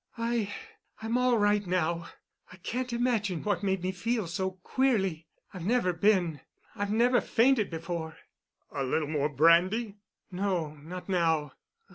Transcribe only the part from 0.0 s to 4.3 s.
"I—I'm all right now. I can't imagine what made me feel